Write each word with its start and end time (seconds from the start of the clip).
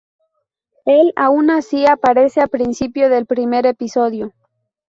Él, 0.87 1.13
aun 1.15 1.51
así, 1.51 1.85
aparece 1.85 2.41
a 2.41 2.47
principio 2.47 3.07
del 3.07 3.27
primer 3.27 3.67
episodio. 3.67 4.33